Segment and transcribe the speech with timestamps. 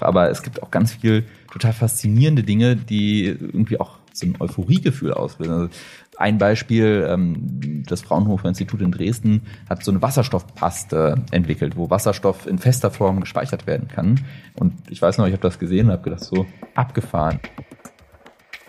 [0.00, 5.12] Aber es gibt auch ganz viel total faszinierende Dinge, die irgendwie auch so ein Euphoriegefühl
[5.12, 5.52] auslösen.
[5.52, 5.68] Also
[6.16, 12.46] ein Beispiel, ähm, das Fraunhofer Institut in Dresden hat so eine Wasserstoffpaste entwickelt, wo Wasserstoff
[12.46, 14.24] in fester Form gespeichert werden kann.
[14.54, 17.40] Und ich weiß noch, ich habe das gesehen und habe gedacht, so abgefahren.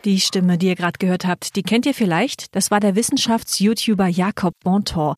[0.06, 2.56] Die Stimme, die ihr gerade gehört habt, die kennt ihr vielleicht.
[2.56, 5.16] Das war der Wissenschafts-YouTuber Jakob Bontor.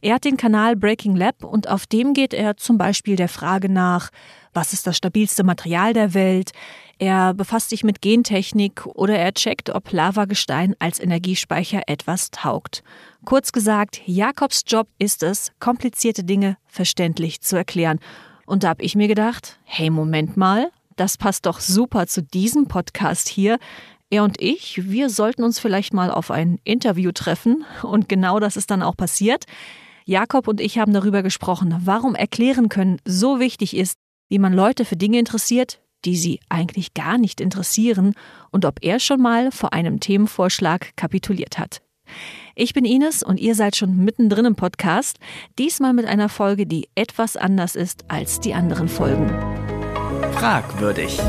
[0.00, 3.68] Er hat den Kanal Breaking Lab und auf dem geht er zum Beispiel der Frage
[3.68, 4.10] nach,
[4.52, 6.52] was ist das stabilste Material der Welt?
[6.98, 12.82] Er befasst sich mit Gentechnik oder er checkt, ob Lavagestein als Energiespeicher etwas taugt.
[13.24, 18.00] Kurz gesagt, Jakobs Job ist es, komplizierte Dinge verständlich zu erklären.
[18.44, 22.66] Und da habe ich mir gedacht, hey, Moment mal, das passt doch super zu diesem
[22.66, 23.58] Podcast hier.
[24.10, 27.64] Er und ich, wir sollten uns vielleicht mal auf ein Interview treffen.
[27.82, 29.44] Und genau das ist dann auch passiert.
[30.04, 33.96] Jakob und ich haben darüber gesprochen, warum erklären können so wichtig ist,
[34.28, 38.14] wie man Leute für Dinge interessiert, die sie eigentlich gar nicht interessieren
[38.50, 41.80] und ob er schon mal vor einem Themenvorschlag kapituliert hat.
[42.56, 45.18] Ich bin Ines und ihr seid schon mittendrin im Podcast,
[45.58, 49.30] diesmal mit einer Folge, die etwas anders ist als die anderen Folgen.
[50.40, 51.20] Fragwürdig.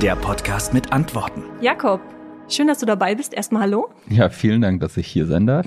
[0.00, 1.42] Der Podcast mit Antworten.
[1.60, 2.00] Jakob,
[2.48, 3.34] schön, dass du dabei bist.
[3.34, 3.88] Erstmal hallo.
[4.08, 5.66] Ja, vielen Dank, dass ich hier sein darf.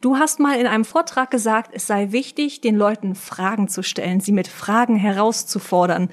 [0.00, 4.18] Du hast mal in einem Vortrag gesagt, es sei wichtig, den Leuten Fragen zu stellen,
[4.18, 6.10] sie mit Fragen herauszufordern.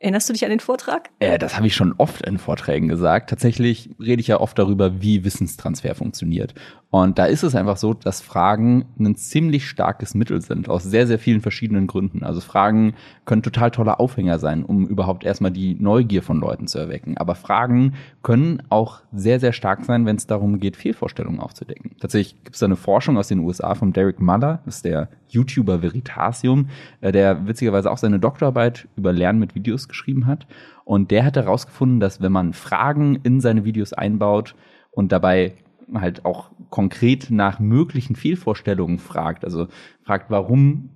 [0.00, 1.10] Erinnerst du dich an den Vortrag?
[1.20, 3.30] Äh, das habe ich schon oft in Vorträgen gesagt.
[3.30, 6.54] Tatsächlich rede ich ja oft darüber, wie Wissenstransfer funktioniert.
[7.02, 11.06] Und da ist es einfach so, dass Fragen ein ziemlich starkes Mittel sind, aus sehr,
[11.06, 12.24] sehr vielen verschiedenen Gründen.
[12.24, 12.94] Also Fragen
[13.26, 17.18] können total toller Aufhänger sein, um überhaupt erstmal die Neugier von Leuten zu erwecken.
[17.18, 21.90] Aber Fragen können auch sehr, sehr stark sein, wenn es darum geht, Fehlvorstellungen aufzudecken.
[22.00, 25.10] Tatsächlich gibt es da eine Forschung aus den USA von Derek Muller, das ist der
[25.28, 26.70] YouTuber Veritasium,
[27.02, 30.46] äh, der witzigerweise auch seine Doktorarbeit über Lernen mit Videos geschrieben hat.
[30.86, 34.54] Und der hat herausgefunden, dass wenn man Fragen in seine Videos einbaut
[34.92, 35.52] und dabei
[35.94, 39.44] halt auch konkret nach möglichen Fehlvorstellungen fragt.
[39.44, 39.68] Also
[40.02, 40.90] fragt, warum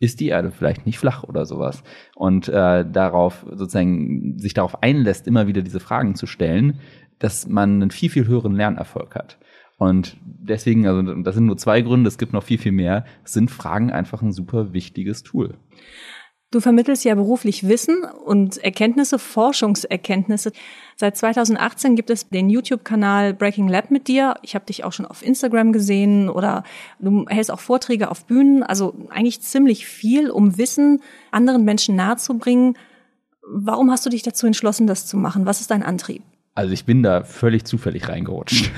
[0.00, 1.84] ist die Erde vielleicht nicht flach oder sowas
[2.16, 6.80] und äh, darauf sozusagen sich darauf einlässt, immer wieder diese Fragen zu stellen,
[7.20, 9.38] dass man einen viel viel höheren Lernerfolg hat.
[9.78, 13.50] Und deswegen, also das sind nur zwei Gründe, es gibt noch viel viel mehr, sind
[13.50, 15.54] Fragen einfach ein super wichtiges Tool.
[16.52, 20.52] Du vermittelst ja beruflich Wissen und Erkenntnisse, Forschungserkenntnisse.
[20.96, 24.34] Seit 2018 gibt es den YouTube-Kanal Breaking Lab mit dir.
[24.42, 26.62] Ich habe dich auch schon auf Instagram gesehen oder
[26.98, 28.62] du hältst auch Vorträge auf Bühnen.
[28.62, 32.76] Also eigentlich ziemlich viel, um Wissen anderen Menschen nahezubringen.
[33.48, 35.46] Warum hast du dich dazu entschlossen, das zu machen?
[35.46, 36.22] Was ist dein Antrieb?
[36.54, 38.70] Also ich bin da völlig zufällig reingerutscht.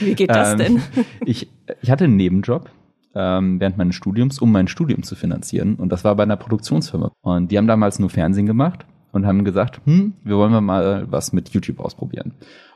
[0.00, 0.82] Wie geht das ähm, denn?
[1.24, 1.48] ich,
[1.82, 2.68] ich hatte einen Nebenjob
[3.14, 5.76] ähm, während meines Studiums, um mein Studium zu finanzieren.
[5.76, 7.12] Und das war bei einer Produktionsfirma.
[7.22, 11.32] Und die haben damals nur Fernsehen gemacht und haben gesagt, hm, wir wollen mal was
[11.32, 12.34] mit YouTube ausprobieren.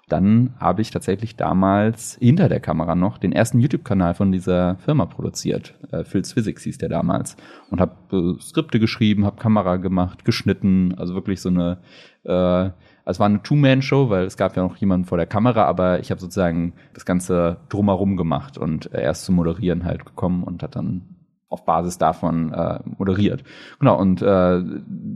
[0.09, 5.07] Dann habe ich tatsächlich damals hinter der Kamera noch den ersten YouTube-Kanal von dieser Firma
[5.07, 5.75] produziert.
[5.93, 7.37] Äh, Phil's Physics hieß der damals.
[7.71, 10.95] Und habe äh, Skripte geschrieben, habe Kamera gemacht, geschnitten.
[10.99, 11.79] Also wirklich so eine
[12.25, 12.71] äh,
[13.05, 16.01] also es war eine Two-Man-Show, weil es gab ja noch jemanden vor der Kamera, aber
[16.01, 20.75] ich habe sozusagen das Ganze drumherum gemacht und erst zum Moderieren halt gekommen und hat
[20.77, 21.03] dann
[21.51, 23.45] auf Basis davon äh, moderiert.
[23.79, 24.63] Genau, und äh,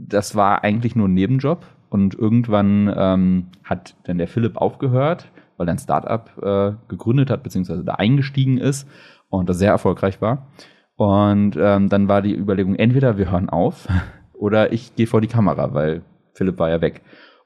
[0.07, 1.65] das war eigentlich nur ein Nebenjob.
[1.89, 7.41] Und irgendwann ähm, hat dann der Philipp aufgehört, weil er ein Startup äh, gegründet hat,
[7.41, 8.87] beziehungsweise da eingestiegen ist
[9.29, 10.47] und das sehr erfolgreich war.
[10.95, 13.87] Und ähm, dann war die Überlegung, entweder wir hören auf
[14.33, 17.01] oder ich gehe vor die Kamera, weil Philipp war ja weg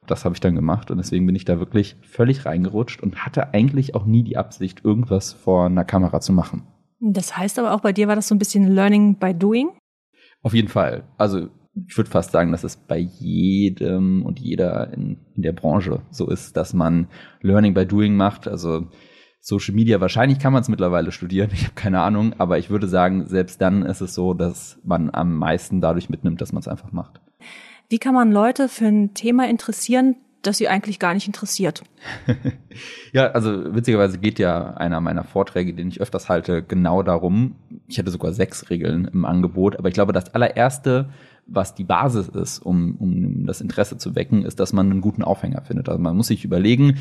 [0.08, 3.53] das habe ich dann gemacht und deswegen bin ich da wirklich völlig reingerutscht und hatte
[3.53, 6.64] eigentlich auch nie die Absicht, irgendwas vor einer Kamera zu machen.
[7.00, 9.69] Das heißt aber auch bei dir war das so ein bisschen Learning by Doing?
[10.41, 11.03] Auf jeden Fall.
[11.18, 11.50] Also
[11.88, 16.30] ich würde fast sagen, dass es bei jedem und jeder in, in der Branche so
[16.30, 17.08] ist, dass man
[17.41, 18.47] Learning by Doing macht.
[18.47, 18.88] Also
[19.40, 22.88] Social Media, wahrscheinlich kann man es mittlerweile studieren, ich habe keine Ahnung, aber ich würde
[22.88, 26.68] sagen, selbst dann ist es so, dass man am meisten dadurch mitnimmt, dass man es
[26.68, 27.20] einfach macht.
[27.94, 31.84] Wie kann man Leute für ein Thema interessieren, das sie eigentlich gar nicht interessiert?
[33.14, 37.56] ja, also witzigerweise geht ja einer meiner Vorträge, den ich öfters halte, genau darum.
[37.85, 41.09] Ich hätte sogar sechs Regeln im Angebot, aber ich glaube, das allererste,
[41.46, 45.22] was die Basis ist, um, um das Interesse zu wecken, ist, dass man einen guten
[45.22, 45.88] Aufhänger findet.
[45.88, 46.97] Also man muss sich überlegen,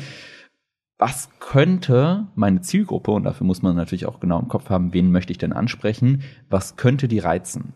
[0.99, 5.11] was könnte meine Zielgruppe, und dafür muss man natürlich auch genau im Kopf haben, wen
[5.11, 6.21] möchte ich denn ansprechen,
[6.51, 7.73] was könnte die reizen?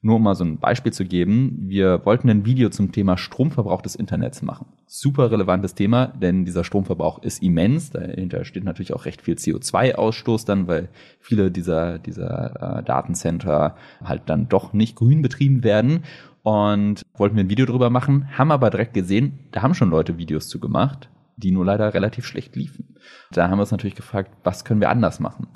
[0.00, 3.82] Nur um mal so ein Beispiel zu geben, wir wollten ein Video zum Thema Stromverbrauch
[3.82, 4.66] des Internets machen.
[4.86, 7.90] Super relevantes Thema, denn dieser Stromverbrauch ist immens.
[7.90, 13.74] Dahinter steht natürlich auch recht viel CO2-Ausstoß dann, weil viele dieser, dieser äh, Datencenter
[14.04, 16.04] halt dann doch nicht grün betrieben werden.
[16.44, 20.16] und wollten wir ein Video drüber machen, haben aber direkt gesehen, da haben schon Leute
[20.16, 22.96] Videos zu gemacht, die nur leider relativ schlecht liefen.
[23.32, 25.48] Da haben wir uns natürlich gefragt, was können wir anders machen?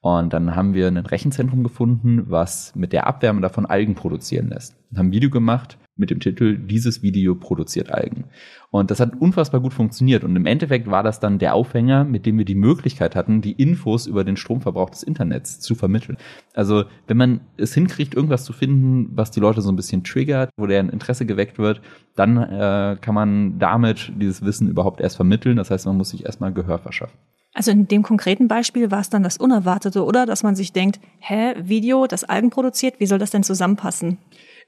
[0.00, 4.76] Und dann haben wir ein Rechenzentrum gefunden, was mit der Abwärme davon Algen produzieren lässt.
[4.90, 8.24] Und haben ein Video gemacht mit dem Titel Dieses Video produziert Algen.
[8.70, 10.22] Und das hat unfassbar gut funktioniert.
[10.22, 13.52] Und im Endeffekt war das dann der Aufhänger, mit dem wir die Möglichkeit hatten, die
[13.52, 16.16] Infos über den Stromverbrauch des Internets zu vermitteln.
[16.54, 20.50] Also wenn man es hinkriegt, irgendwas zu finden, was die Leute so ein bisschen triggert,
[20.56, 21.80] wo deren Interesse geweckt wird,
[22.14, 25.56] dann äh, kann man damit dieses Wissen überhaupt erst vermitteln.
[25.56, 27.18] Das heißt, man muss sich erstmal Gehör verschaffen.
[27.58, 30.26] Also in dem konkreten Beispiel war es dann das Unerwartete, oder?
[30.26, 34.18] Dass man sich denkt, hä, Video, das Algen produziert, wie soll das denn zusammenpassen?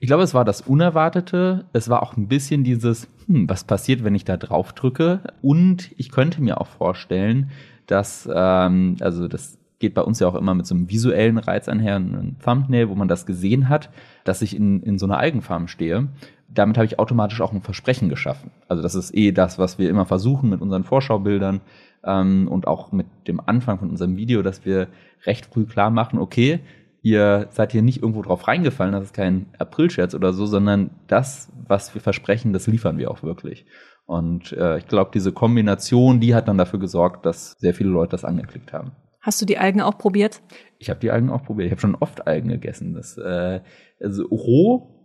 [0.01, 1.67] Ich glaube, es war das Unerwartete.
[1.73, 5.21] Es war auch ein bisschen dieses, hm, was passiert, wenn ich da drauf drücke?
[5.41, 7.53] Und ich könnte mir auch vorstellen,
[7.87, 11.69] dass, ähm, also das geht bei uns ja auch immer mit so einem visuellen Reiz
[11.69, 13.91] einher, ein Thumbnail, wo man das gesehen hat,
[14.25, 16.09] dass ich in, in so einer Algenfarm stehe.
[16.49, 18.51] Damit habe ich automatisch auch ein Versprechen geschaffen.
[18.67, 21.61] Also das ist eh das, was wir immer versuchen mit unseren Vorschaubildern
[22.05, 24.89] ähm, und auch mit dem Anfang von unserem Video, dass wir
[25.27, 26.61] recht früh klar machen, okay,
[27.03, 31.51] ihr seid hier nicht irgendwo drauf reingefallen, das ist kein Aprilscherz oder so, sondern das,
[31.67, 33.67] was wir versprechen, das liefern wir auch wirklich.
[34.07, 38.11] Und äh, ich glaube, diese Kombination, die hat dann dafür gesorgt, dass sehr viele Leute
[38.11, 38.93] das angeklickt haben.
[39.21, 40.41] Hast du die Algen auch probiert?
[40.79, 41.67] Ich habe die Algen auch probiert.
[41.67, 42.95] Ich habe schon oft Algen gegessen.
[42.95, 43.61] Das, äh,
[44.01, 45.01] also roh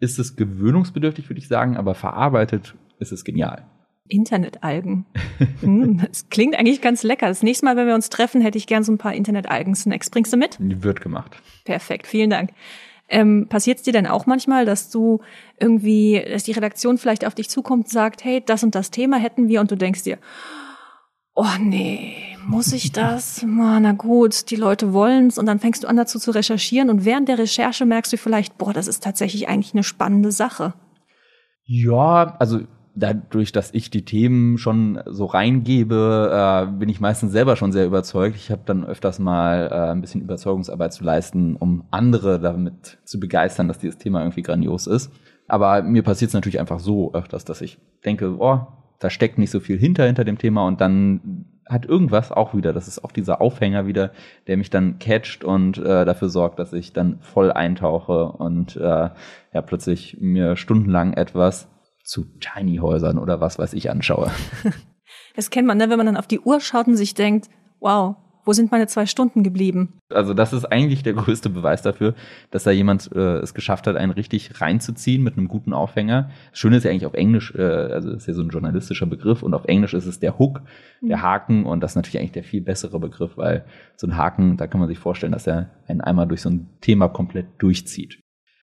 [0.00, 3.66] ist es gewöhnungsbedürftig, würde ich sagen, aber verarbeitet ist es genial.
[4.08, 5.06] Internetalgen.
[5.60, 7.26] Hm, das klingt eigentlich ganz lecker.
[7.26, 10.10] Das nächste Mal, wenn wir uns treffen, hätte ich gern so ein paar Internetalgen-Snacks.
[10.10, 10.56] Bringst du mit?
[10.58, 11.36] Wird gemacht.
[11.64, 12.50] Perfekt, vielen Dank.
[13.08, 15.20] Ähm, Passiert es dir denn auch manchmal, dass du
[15.58, 19.16] irgendwie, dass die Redaktion vielleicht auf dich zukommt und sagt, hey, das und das Thema
[19.16, 20.18] hätten wir und du denkst dir,
[21.34, 23.42] oh nee, muss ich das?
[23.46, 27.28] Na gut, die Leute wollen's und dann fängst du an dazu zu recherchieren und während
[27.28, 30.74] der Recherche merkst du vielleicht, boah, das ist tatsächlich eigentlich eine spannende Sache.
[31.64, 32.60] Ja, also
[32.98, 37.86] dadurch, dass ich die Themen schon so reingebe, äh, bin ich meistens selber schon sehr
[37.86, 38.36] überzeugt.
[38.36, 43.20] Ich habe dann öfters mal äh, ein bisschen Überzeugungsarbeit zu leisten, um andere damit zu
[43.20, 45.12] begeistern, dass dieses Thema irgendwie grandios ist.
[45.46, 48.60] Aber mir passiert es natürlich einfach so öfters, dass ich denke, oh,
[48.98, 52.72] da steckt nicht so viel hinter hinter dem Thema und dann hat irgendwas auch wieder,
[52.72, 54.12] das ist auch dieser Aufhänger wieder,
[54.46, 58.80] der mich dann catcht und äh, dafür sorgt, dass ich dann voll eintauche und äh,
[58.80, 61.68] ja plötzlich mir stundenlang etwas
[62.08, 64.30] zu Tiny Häusern oder was weiß ich anschaue.
[65.34, 65.88] Das kennt man, ne?
[65.88, 69.06] wenn man dann auf die Uhr schaut und sich denkt, wow, wo sind meine zwei
[69.06, 70.00] Stunden geblieben?
[70.12, 72.14] Also das ist eigentlich der größte Beweis dafür,
[72.50, 76.30] dass da jemand äh, es geschafft hat, einen richtig reinzuziehen mit einem guten Aufhänger.
[76.50, 79.06] Das Schöne ist ja eigentlich auf Englisch, äh, also das ist ja so ein journalistischer
[79.06, 80.62] Begriff und auf Englisch ist es der Hook,
[81.02, 81.22] der mhm.
[81.22, 83.64] Haken und das ist natürlich eigentlich der viel bessere Begriff, weil
[83.96, 86.68] so ein Haken, da kann man sich vorstellen, dass er einen einmal durch so ein
[86.80, 88.18] Thema komplett durchzieht.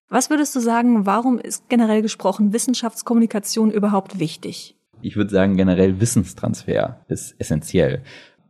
[0.08, 4.76] Was würdest du sagen, warum ist generell gesprochen Wissenschaftskommunikation überhaupt wichtig?
[5.02, 8.02] Ich würde sagen, generell Wissenstransfer ist essentiell.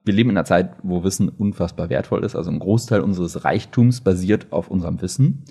[0.05, 2.37] Wir leben in einer Zeit, wo Wissen unfassbar wertvoll ist.
[2.37, 5.44] Also ein Großteil unseres Reichtums basiert auf unserem Wissen.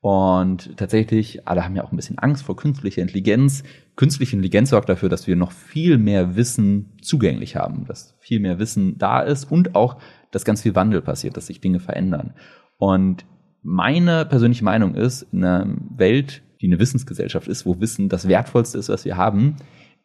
[0.00, 3.62] Und tatsächlich, alle haben ja auch ein bisschen Angst vor künstlicher Intelligenz.
[3.94, 8.58] Künstliche Intelligenz sorgt dafür, dass wir noch viel mehr Wissen zugänglich haben, dass viel mehr
[8.58, 9.98] Wissen da ist und auch,
[10.32, 12.34] dass ganz viel Wandel passiert, dass sich Dinge verändern.
[12.78, 13.24] Und
[13.62, 15.66] meine persönliche Meinung ist, in einer
[15.96, 19.56] Welt, die eine Wissensgesellschaft ist, wo Wissen das Wertvollste ist, was wir haben,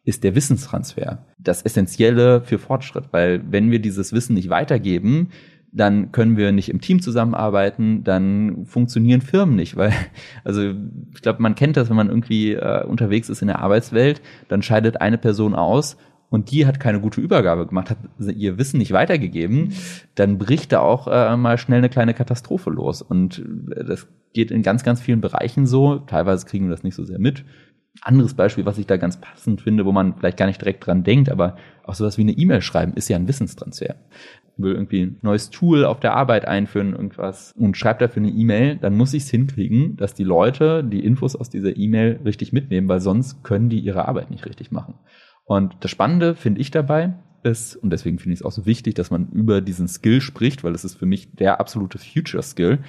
[0.04, 3.04] ist der Wissenstransfer das Essentielle für Fortschritt.
[3.10, 5.28] Weil wenn wir dieses Wissen nicht weitergeben,
[5.70, 9.92] dann können wir nicht im Team zusammenarbeiten, dann funktionieren Firmen nicht, weil,
[10.44, 10.62] also
[11.14, 14.62] ich glaube, man kennt das, wenn man irgendwie äh, unterwegs ist in der Arbeitswelt, dann
[14.62, 15.96] scheidet eine Person aus
[16.30, 19.72] und die hat keine gute Übergabe gemacht, hat ihr Wissen nicht weitergegeben,
[20.14, 23.00] dann bricht da auch äh, mal schnell eine kleine Katastrophe los.
[23.00, 23.42] Und
[23.74, 25.96] äh, das geht in ganz, ganz vielen Bereichen so.
[25.96, 27.44] Teilweise kriegen wir das nicht so sehr mit.
[28.02, 31.02] Anderes Beispiel, was ich da ganz passend finde, wo man vielleicht gar nicht direkt dran
[31.02, 33.96] denkt, aber auch sowas wie eine E-Mail schreiben, ist ja ein Wissenstransfer.
[34.56, 38.76] Will irgendwie ein neues Tool auf der Arbeit einführen, irgendwas und schreibt dafür eine E-Mail,
[38.76, 42.88] dann muss ich es hinkriegen, dass die Leute die Infos aus dieser E-Mail richtig mitnehmen,
[42.88, 44.94] weil sonst können die ihre Arbeit nicht richtig machen.
[45.48, 48.94] Und das Spannende finde ich dabei ist, und deswegen finde ich es auch so wichtig,
[48.96, 52.80] dass man über diesen Skill spricht, weil es ist für mich der absolute Future Skill.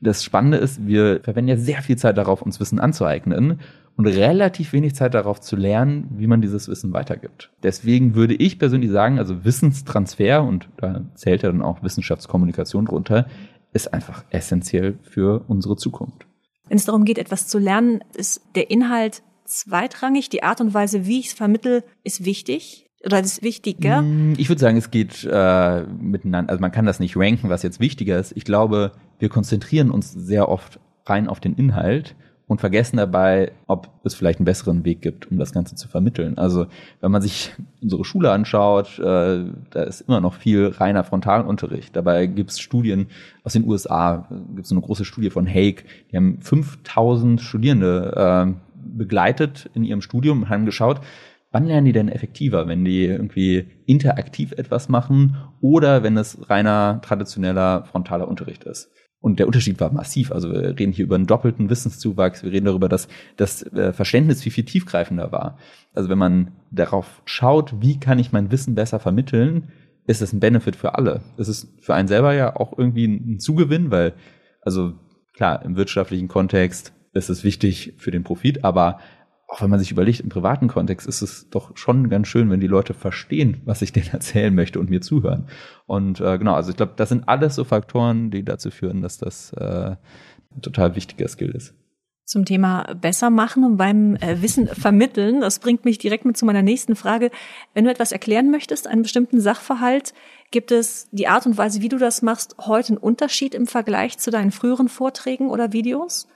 [0.00, 3.58] Das Spannende ist, wir verwenden ja sehr viel Zeit darauf, uns Wissen anzueignen
[3.96, 7.50] und relativ wenig Zeit darauf zu lernen, wie man dieses Wissen weitergibt.
[7.64, 13.26] Deswegen würde ich persönlich sagen, also Wissenstransfer, und da zählt ja dann auch Wissenschaftskommunikation drunter,
[13.72, 16.24] ist einfach essentiell für unsere Zukunft.
[16.68, 20.28] Wenn es darum geht, etwas zu lernen, ist der Inhalt zweitrangig.
[20.28, 22.86] Die Art und Weise, wie ich es vermittel, ist wichtig.
[23.04, 24.02] Oder ist wichtiger?
[24.02, 26.50] Mm, ich würde sagen, es geht äh, miteinander.
[26.50, 28.32] Also man kann das nicht ranken, was jetzt wichtiger ist.
[28.36, 32.16] Ich glaube, wir konzentrieren uns sehr oft rein auf den Inhalt
[32.48, 36.38] und vergessen dabei, ob es vielleicht einen besseren Weg gibt, um das Ganze zu vermitteln.
[36.38, 36.66] Also
[37.00, 41.94] wenn man sich unsere Schule anschaut, äh, da ist immer noch viel reiner Frontalunterricht.
[41.96, 43.08] Dabei gibt es Studien
[43.42, 48.65] aus den USA, gibt es eine große Studie von Hague, die haben 5000 Studierende äh,
[48.96, 51.00] begleitet in ihrem Studium und haben geschaut,
[51.52, 57.00] wann lernen die denn effektiver, wenn die irgendwie interaktiv etwas machen oder wenn es reiner
[57.02, 58.90] traditioneller frontaler Unterricht ist.
[59.20, 60.30] Und der Unterschied war massiv.
[60.30, 62.44] Also wir reden hier über einen doppelten Wissenszuwachs.
[62.44, 65.58] Wir reden darüber, dass das äh, Verständnis viel, viel tiefgreifender war.
[65.94, 69.72] Also wenn man darauf schaut, wie kann ich mein Wissen besser vermitteln,
[70.06, 71.22] ist es ein Benefit für alle.
[71.36, 74.12] Es ist für einen selber ja auch irgendwie ein Zugewinn, weil,
[74.62, 74.92] also
[75.34, 79.00] klar, im wirtschaftlichen Kontext ist wichtig für den Profit, aber
[79.48, 82.60] auch wenn man sich überlegt, im privaten Kontext ist es doch schon ganz schön, wenn
[82.60, 85.46] die Leute verstehen, was ich denen erzählen möchte und mir zuhören.
[85.86, 89.18] Und äh, genau, also ich glaube, das sind alles so Faktoren, die dazu führen, dass
[89.18, 89.96] das äh,
[90.54, 91.74] ein total wichtiger Skill ist.
[92.24, 96.44] Zum Thema besser machen und beim äh, Wissen vermitteln, das bringt mich direkt mit zu
[96.44, 97.30] meiner nächsten Frage.
[97.72, 100.12] Wenn du etwas erklären möchtest, einen bestimmten Sachverhalt,
[100.50, 104.18] gibt es die Art und Weise, wie du das machst, heute einen Unterschied im Vergleich
[104.18, 106.26] zu deinen früheren Vorträgen oder Videos?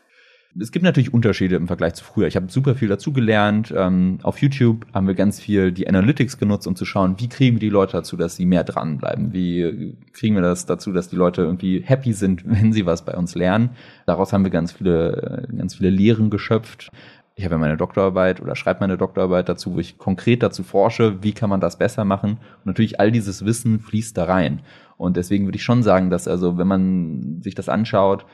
[0.58, 2.26] Es gibt natürlich Unterschiede im Vergleich zu früher.
[2.26, 3.72] Ich habe super viel dazu gelernt.
[3.76, 7.56] Ähm, auf YouTube haben wir ganz viel die Analytics genutzt, um zu schauen, wie kriegen
[7.56, 9.32] wir die Leute dazu, dass sie mehr dranbleiben?
[9.32, 13.14] Wie kriegen wir das dazu, dass die Leute irgendwie happy sind, wenn sie was bei
[13.14, 13.70] uns lernen?
[14.06, 16.90] Daraus haben wir ganz viele, äh, ganz viele Lehren geschöpft.
[17.36, 21.22] Ich habe ja meine Doktorarbeit oder schreibe meine Doktorarbeit dazu, wo ich konkret dazu forsche,
[21.22, 22.32] wie kann man das besser machen.
[22.32, 24.60] Und natürlich all dieses Wissen fließt da rein.
[24.98, 28.26] Und deswegen würde ich schon sagen, dass also, wenn man sich das anschaut,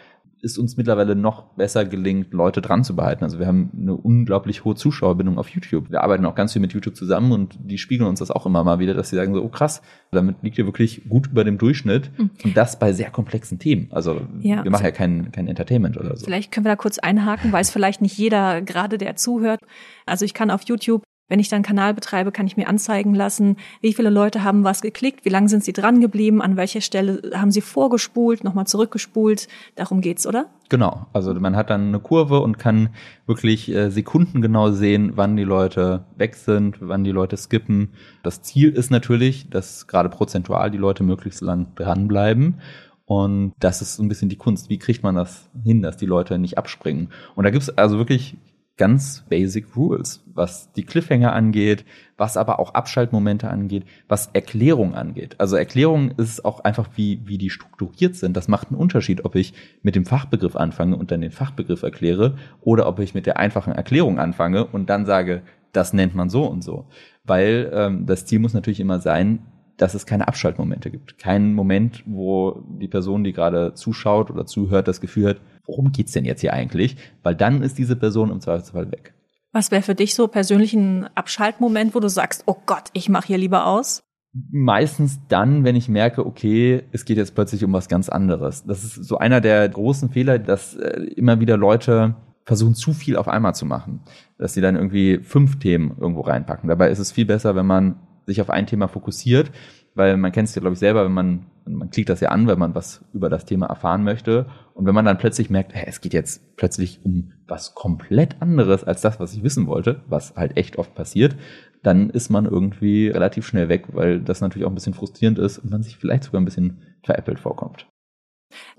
[0.43, 3.25] ist uns mittlerweile noch besser gelingt, Leute dran zu behalten.
[3.25, 5.91] Also wir haben eine unglaublich hohe Zuschauerbindung auf YouTube.
[5.91, 8.63] Wir arbeiten auch ganz viel mit YouTube zusammen und die spiegeln uns das auch immer
[8.63, 11.59] mal wieder, dass sie sagen so, oh krass, damit liegt ihr wirklich gut über dem
[11.59, 12.31] Durchschnitt mhm.
[12.45, 13.89] und das bei sehr komplexen Themen.
[13.91, 14.63] Also ja.
[14.63, 16.25] wir machen ja kein, kein Entertainment oder so.
[16.25, 19.61] Vielleicht können wir da kurz einhaken, weiß vielleicht nicht jeder, gerade der zuhört.
[20.05, 23.57] Also ich kann auf YouTube wenn ich dann Kanal betreibe, kann ich mir anzeigen lassen,
[23.81, 27.21] wie viele Leute haben was geklickt, wie lange sind sie dran geblieben, an welcher Stelle
[27.35, 29.49] haben sie vorgespult, nochmal zurückgespult.
[29.75, 30.47] Darum geht's, oder?
[30.69, 31.07] Genau.
[31.13, 32.91] Also man hat dann eine Kurve und kann
[33.27, 37.93] wirklich äh, sekundengenau sehen, wann die Leute weg sind, wann die Leute skippen.
[38.23, 42.61] Das Ziel ist natürlich, dass gerade prozentual die Leute möglichst lang dranbleiben.
[43.05, 44.69] Und das ist so ein bisschen die Kunst.
[44.69, 47.11] Wie kriegt man das hin, dass die Leute nicht abspringen?
[47.37, 48.37] Und da gibt's also wirklich
[48.77, 51.85] ganz basic Rules, was die Cliffhanger angeht,
[52.17, 55.37] was aber auch Abschaltmomente angeht, was Erklärung angeht.
[55.39, 58.37] Also Erklärung ist auch einfach, wie, wie die strukturiert sind.
[58.37, 62.37] Das macht einen Unterschied, ob ich mit dem Fachbegriff anfange und dann den Fachbegriff erkläre
[62.61, 65.43] oder ob ich mit der einfachen Erklärung anfange und dann sage,
[65.73, 66.87] das nennt man so und so.
[67.25, 69.41] Weil ähm, das Ziel muss natürlich immer sein,
[69.77, 71.19] dass es keine Abschaltmomente gibt.
[71.19, 76.13] Keinen Moment, wo die Person, die gerade zuschaut oder zuhört, das Gefühl hat, worum geht's
[76.13, 76.97] denn jetzt hier eigentlich?
[77.23, 79.15] Weil dann ist diese Person im Zweifelsfall weg.
[79.53, 83.29] Was wäre für dich so persönlich ein Abschaltmoment, wo du sagst, oh Gott, ich mache
[83.29, 84.03] hier lieber aus?
[84.51, 88.65] Meistens dann, wenn ich merke, okay, es geht jetzt plötzlich um was ganz anderes.
[88.65, 93.17] Das ist so einer der großen Fehler, dass äh, immer wieder Leute versuchen, zu viel
[93.17, 94.01] auf einmal zu machen.
[94.37, 96.69] Dass sie dann irgendwie fünf Themen irgendwo reinpacken.
[96.69, 97.97] Dabei ist es viel besser, wenn man
[98.27, 99.51] sich auf ein Thema fokussiert,
[99.95, 102.47] weil man kennt es ja, glaube ich, selber, wenn man, man klickt das ja an,
[102.47, 104.47] wenn man was über das Thema erfahren möchte.
[104.75, 108.85] Und wenn man dann plötzlich merkt, hey, es geht jetzt plötzlich um was komplett anderes
[108.85, 111.37] als das, was ich wissen wollte, was halt echt oft passiert,
[111.83, 115.59] dann ist man irgendwie relativ schnell weg, weil das natürlich auch ein bisschen frustrierend ist
[115.59, 117.87] und man sich vielleicht sogar ein bisschen veräppelt vorkommt.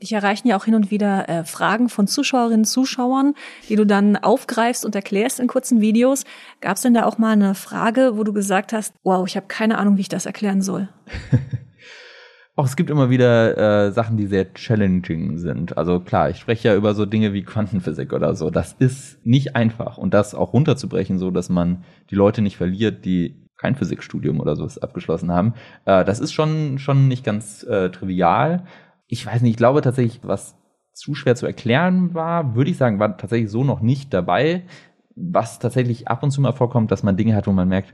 [0.02, 3.34] Dich erreichen ja auch hin und wieder äh, Fragen von Zuschauerinnen und Zuschauern,
[3.70, 6.24] die du dann aufgreifst und erklärst in kurzen Videos.
[6.62, 9.48] Gab es denn da auch mal eine Frage, wo du gesagt hast, wow, ich habe
[9.48, 10.90] keine Ahnung, wie ich das erklären soll?
[12.58, 15.78] Auch es gibt immer wieder äh, Sachen, die sehr challenging sind.
[15.78, 18.50] Also klar, ich spreche ja über so Dinge wie Quantenphysik oder so.
[18.50, 19.98] Das ist nicht einfach.
[19.98, 24.56] Und das auch runterzubrechen, so dass man die Leute nicht verliert, die kein Physikstudium oder
[24.56, 25.54] so abgeschlossen haben.
[25.86, 28.66] Äh, das ist schon, schon nicht ganz äh, trivial
[29.08, 30.56] ich weiß nicht, ich glaube tatsächlich, was
[30.94, 34.64] zu schwer zu erklären war, würde ich sagen, war tatsächlich so noch nicht dabei.
[35.16, 37.94] Was tatsächlich ab und zu mal vorkommt, dass man Dinge hat, wo man merkt,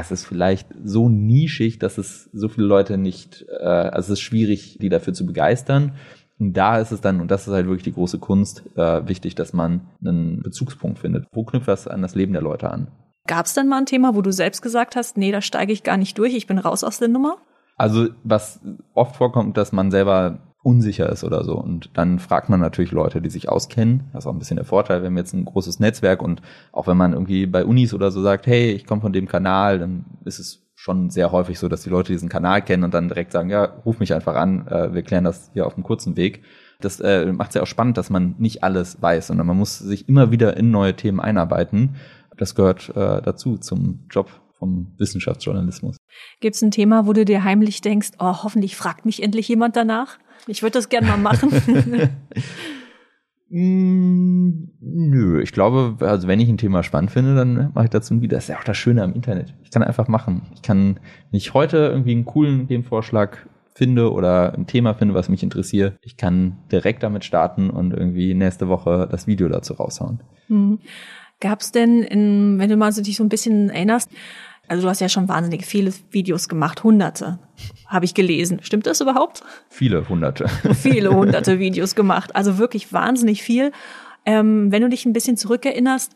[0.00, 4.20] es ist vielleicht so nischig, dass es so viele Leute nicht, äh, also es ist
[4.20, 5.94] schwierig, die dafür zu begeistern.
[6.38, 9.34] Und da ist es dann, und das ist halt wirklich die große Kunst, äh, wichtig,
[9.34, 11.26] dass man einen Bezugspunkt findet.
[11.32, 12.88] Wo knüpft das an das Leben der Leute an?
[13.26, 15.82] Gab es denn mal ein Thema, wo du selbst gesagt hast, nee, da steige ich
[15.82, 17.38] gar nicht durch, ich bin raus aus der Nummer?
[17.76, 18.60] Also was
[18.94, 21.56] oft vorkommt, dass man selber unsicher ist oder so.
[21.56, 24.04] Und dann fragt man natürlich Leute, die sich auskennen.
[24.12, 26.86] Das ist auch ein bisschen der Vorteil, wenn man jetzt ein großes Netzwerk und auch
[26.86, 30.04] wenn man irgendwie bei Unis oder so sagt, hey, ich komme von dem Kanal, dann
[30.24, 33.32] ist es schon sehr häufig so, dass die Leute diesen Kanal kennen und dann direkt
[33.32, 36.42] sagen, ja, ruf mich einfach an, äh, wir klären das hier auf einem kurzen Weg.
[36.80, 39.78] Das äh, macht es ja auch spannend, dass man nicht alles weiß, sondern man muss
[39.78, 41.96] sich immer wieder in neue Themen einarbeiten.
[42.36, 45.96] Das gehört äh, dazu zum Job vom Wissenschaftsjournalismus.
[46.40, 49.76] Gibt es ein Thema, wo du dir heimlich denkst, oh, hoffentlich fragt mich endlich jemand
[49.76, 50.18] danach?
[50.48, 51.50] Ich würde das gerne mal machen.
[53.50, 58.12] Mm, nö, ich glaube, also wenn ich ein Thema spannend finde, dann mache ich dazu
[58.12, 58.36] ein Video.
[58.36, 59.54] Das ist ja auch das Schöne am Internet.
[59.64, 60.42] Ich kann einfach machen.
[60.54, 61.00] Ich kann,
[61.30, 65.96] wenn ich heute irgendwie einen coolen Themenvorschlag finde oder ein Thema finde, was mich interessiert,
[66.02, 70.20] ich kann direkt damit starten und irgendwie nächste Woche das Video dazu raushauen.
[70.48, 70.80] Mhm.
[71.40, 74.10] Gab es denn, in, wenn du mal so dich so ein bisschen erinnerst,
[74.66, 77.38] also du hast ja schon wahnsinnig viele Videos gemacht, hunderte,
[77.86, 78.60] habe ich gelesen.
[78.62, 79.42] Stimmt das überhaupt?
[79.70, 80.46] Viele hunderte.
[80.74, 83.72] viele hunderte Videos gemacht, also wirklich wahnsinnig viel.
[84.26, 86.12] Ähm, wenn du dich ein bisschen zurückerinnerst,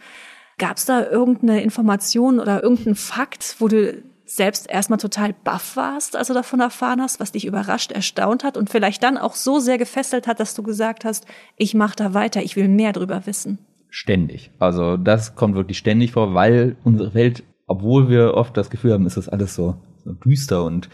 [0.59, 6.17] gab es da irgendeine Information oder irgendeinen Fakt, wo du selbst erstmal total baff warst,
[6.17, 9.61] als du davon erfahren hast, was dich überrascht, erstaunt hat und vielleicht dann auch so
[9.61, 11.27] sehr gefesselt hat, dass du gesagt hast,
[11.57, 13.59] ich mache da weiter, ich will mehr drüber wissen?
[13.95, 14.51] Ständig.
[14.59, 19.05] Also das kommt wirklich ständig vor, weil unsere Welt, obwohl wir oft das Gefühl haben,
[19.05, 20.89] ist das alles so, so düster und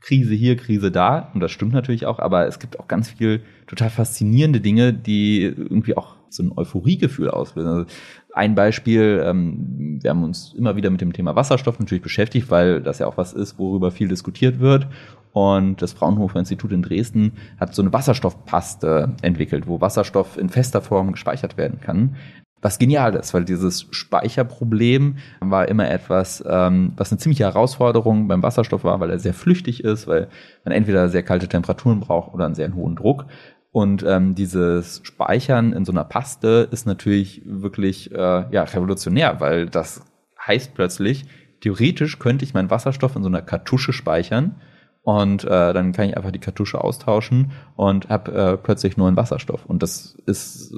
[0.00, 1.30] Krise hier, Krise da.
[1.34, 5.42] Und das stimmt natürlich auch, aber es gibt auch ganz viel total faszinierende Dinge, die
[5.42, 7.70] irgendwie auch so ein Euphoriegefühl auslösen.
[7.70, 7.86] Also
[8.32, 12.80] ein Beispiel, ähm, wir haben uns immer wieder mit dem Thema Wasserstoff natürlich beschäftigt, weil
[12.80, 14.86] das ja auch was ist, worüber viel diskutiert wird.
[15.32, 20.80] Und das Fraunhofer Institut in Dresden hat so eine Wasserstoffpaste entwickelt, wo Wasserstoff in fester
[20.80, 22.16] Form gespeichert werden kann.
[22.62, 28.42] Was genial ist, weil dieses Speicherproblem war immer etwas, ähm, was eine ziemliche Herausforderung beim
[28.42, 30.28] Wasserstoff war, weil er sehr flüchtig ist, weil
[30.64, 33.26] man entweder sehr kalte Temperaturen braucht oder einen sehr hohen Druck.
[33.72, 38.16] Und ähm, dieses Speichern in so einer Paste ist natürlich wirklich äh,
[38.50, 40.04] ja, revolutionär, weil das
[40.46, 41.26] heißt plötzlich,
[41.60, 44.56] theoretisch könnte ich meinen Wasserstoff in so einer Kartusche speichern
[45.02, 49.16] und äh, dann kann ich einfach die Kartusche austauschen und habe äh, plötzlich nur einen
[49.16, 49.64] Wasserstoff.
[49.66, 50.74] Und das ist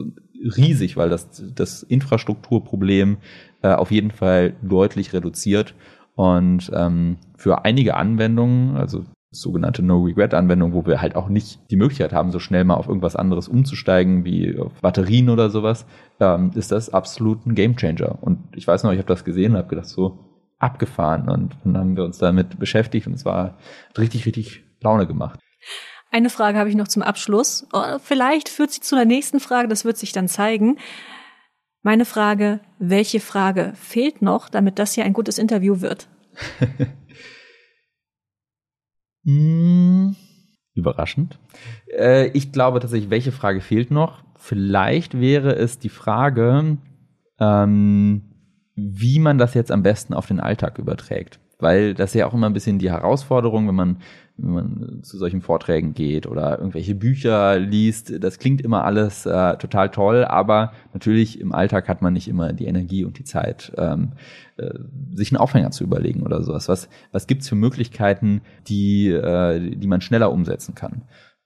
[0.57, 3.19] riesig, weil das das Infrastrukturproblem
[3.63, 5.75] äh, auf jeden Fall deutlich reduziert.
[6.15, 12.12] Und ähm, für einige Anwendungen, also sogenannte No-Regret-Anwendung, wo wir halt auch nicht die Möglichkeit
[12.12, 15.87] haben, so schnell mal auf irgendwas anderes umzusteigen, wie auf Batterien oder sowas,
[16.21, 18.19] ähm, ist das absolut ein Gamechanger.
[18.21, 20.19] Und ich weiß noch, ich habe das gesehen und habe gedacht, so
[20.59, 21.31] abgefahren.
[21.31, 23.57] Und dann haben wir uns damit beschäftigt und es war
[23.99, 25.40] richtig, richtig Laune gemacht.
[26.12, 27.66] Eine Frage habe ich noch zum Abschluss.
[27.72, 30.77] Oh, vielleicht führt sie zu der nächsten Frage, das wird sich dann zeigen.
[31.81, 36.09] Meine Frage, welche Frage fehlt noch, damit das hier ein gutes Interview wird?
[39.25, 40.14] hm,
[40.75, 41.38] überraschend.
[41.90, 44.22] Äh, ich glaube tatsächlich, welche Frage fehlt noch?
[44.37, 46.77] Vielleicht wäre es die Frage,
[47.40, 48.22] ähm,
[48.75, 51.40] wie man das jetzt am besten auf den Alltag überträgt.
[51.59, 54.03] Weil das ist ja auch immer ein bisschen die Herausforderung, wenn man
[54.42, 58.12] wenn man zu solchen Vorträgen geht oder irgendwelche Bücher liest.
[58.22, 62.52] Das klingt immer alles äh, total toll, aber natürlich im Alltag hat man nicht immer
[62.52, 64.12] die Energie und die Zeit, ähm,
[64.57, 64.70] äh,
[65.14, 66.68] sich einen Aufhänger zu überlegen oder sowas.
[66.68, 71.02] Was, was gibt's für Möglichkeiten, die, äh, die man schneller umsetzen kann?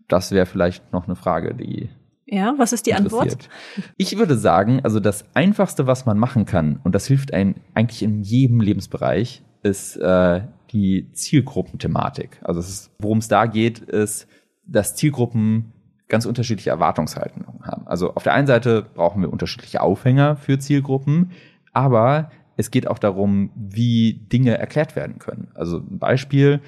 [0.09, 1.89] Das wäre vielleicht noch eine Frage, die
[2.29, 3.49] ja, was ist die Antwort?
[3.97, 8.03] Ich würde sagen, also das Einfachste, was man machen kann, und das hilft einem eigentlich
[8.03, 10.41] in jedem Lebensbereich, ist äh,
[10.73, 12.41] die Zielgruppenthematik.
[12.43, 14.27] Also worum es da geht, ist,
[14.67, 15.73] dass Zielgruppen
[16.09, 17.87] ganz unterschiedliche Erwartungshaltungen haben.
[17.87, 21.33] Also auf der einen Seite brauchen wir unterschiedliche Aufhänger für Zielgruppen,
[21.73, 25.49] aber es geht auch darum, wie Dinge erklärt werden können.
[25.55, 26.61] Also ein Beispiel,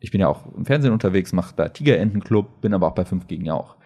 [0.00, 3.26] ich bin ja auch im Fernsehen unterwegs, mache da Tigerentenclub, bin aber auch bei 5
[3.26, 3.76] gegen auch.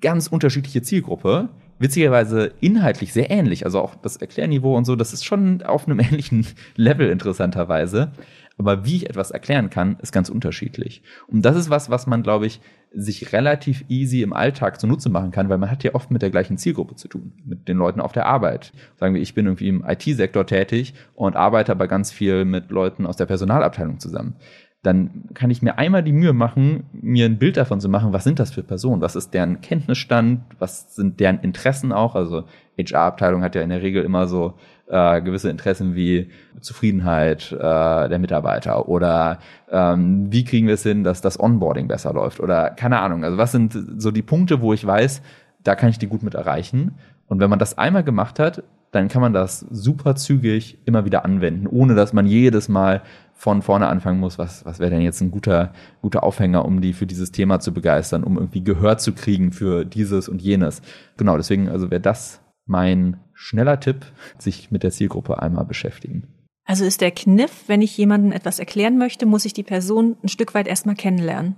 [0.00, 3.64] Ganz unterschiedliche Zielgruppe, witzigerweise inhaltlich sehr ähnlich.
[3.64, 8.12] Also auch das Erklärniveau und so, das ist schon auf einem ähnlichen Level interessanterweise.
[8.58, 11.02] Aber wie ich etwas erklären kann, ist ganz unterschiedlich.
[11.28, 12.60] Und das ist was, was man, glaube ich,
[12.92, 16.30] sich relativ easy im Alltag zunutze machen kann, weil man hat ja oft mit der
[16.30, 18.72] gleichen Zielgruppe zu tun, mit den Leuten auf der Arbeit.
[18.96, 23.06] Sagen wir, ich bin irgendwie im IT-Sektor tätig und arbeite aber ganz viel mit Leuten
[23.06, 24.36] aus der Personalabteilung zusammen
[24.82, 28.22] dann kann ich mir einmal die Mühe machen, mir ein Bild davon zu machen, was
[28.22, 32.14] sind das für Personen, was ist deren Kenntnisstand, was sind deren Interessen auch.
[32.14, 32.44] Also
[32.78, 34.54] HR-Abteilung hat ja in der Regel immer so
[34.88, 39.38] äh, gewisse Interessen wie Zufriedenheit äh, der Mitarbeiter oder
[39.70, 43.24] ähm, wie kriegen wir es hin, dass das Onboarding besser läuft oder keine Ahnung.
[43.24, 45.22] Also was sind so die Punkte, wo ich weiß,
[45.62, 46.94] da kann ich die gut mit erreichen.
[47.26, 51.24] Und wenn man das einmal gemacht hat, dann kann man das super zügig immer wieder
[51.24, 53.02] anwenden, ohne dass man jedes Mal
[53.34, 56.92] von vorne anfangen muss, was, was wäre denn jetzt ein guter, guter Aufhänger, um die
[56.92, 60.82] für dieses Thema zu begeistern, um irgendwie Gehör zu kriegen für dieses und jenes.
[61.18, 64.04] Genau, deswegen, also wäre das mein schneller Tipp,
[64.36, 66.26] sich mit der Zielgruppe einmal beschäftigen.
[66.64, 70.28] Also ist der Kniff, wenn ich jemandem etwas erklären möchte, muss ich die Person ein
[70.28, 71.56] Stück weit erstmal kennenlernen.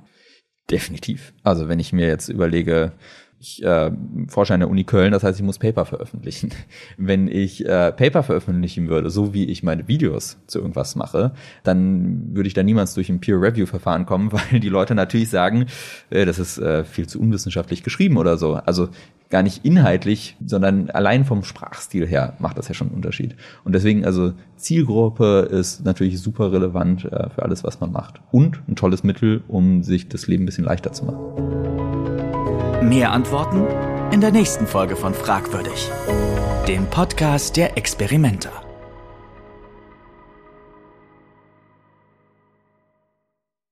[0.71, 1.33] Definitiv.
[1.43, 2.93] Also wenn ich mir jetzt überlege,
[3.41, 3.91] ich äh,
[4.29, 6.51] forsche an der Uni Köln, das heißt, ich muss Paper veröffentlichen.
[6.99, 11.33] Wenn ich äh, Paper veröffentlichen würde, so wie ich meine Videos zu irgendwas mache,
[11.65, 15.67] dann würde ich da niemals durch ein Peer-Review-Verfahren kommen, weil die Leute natürlich sagen,
[16.11, 18.57] äh, das ist äh, viel zu unwissenschaftlich geschrieben oder so.
[18.57, 18.91] Also
[19.31, 23.37] gar nicht inhaltlich, sondern allein vom Sprachstil her macht das ja schon einen Unterschied.
[23.65, 28.21] Und deswegen, also Zielgruppe ist natürlich super relevant äh, für alles, was man macht.
[28.33, 32.89] Und ein tolles Mittel, um sich das Leben ein bisschen leichter zu machen.
[32.89, 33.65] Mehr Antworten
[34.13, 35.89] in der nächsten Folge von Fragwürdig,
[36.67, 38.70] dem Podcast der Experimenter.